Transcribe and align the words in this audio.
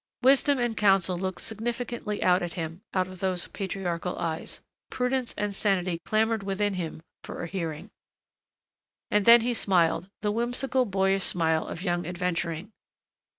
Wisdom 0.23 0.57
and 0.57 0.75
counsel 0.75 1.15
looked 1.15 1.41
significantly 1.41 2.23
out 2.23 2.41
at 2.41 2.53
him 2.53 2.81
out 2.91 3.07
of 3.07 3.19
those 3.19 3.47
patriarchal 3.49 4.17
eyes. 4.17 4.59
Prudence 4.89 5.31
and 5.37 5.53
sanity 5.53 5.99
clamored 6.03 6.41
within 6.41 6.73
him 6.73 7.03
for 7.23 7.43
a 7.43 7.47
hearing. 7.47 7.91
And 9.11 9.25
then 9.25 9.41
he 9.41 9.53
smiled, 9.53 10.09
the 10.21 10.31
whimsical, 10.31 10.85
boyish 10.85 11.25
smile 11.25 11.67
of 11.67 11.83
young 11.83 12.07
adventuring. 12.07 12.71